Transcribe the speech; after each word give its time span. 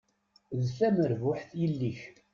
D 0.59 0.63
tamerbuḥt 0.77 1.51
yelli-k. 1.59 1.99